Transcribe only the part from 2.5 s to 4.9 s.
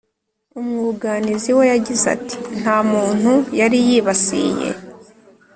“nta muntu yari yibasiye,